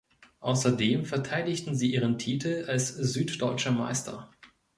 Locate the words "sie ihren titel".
1.75-2.65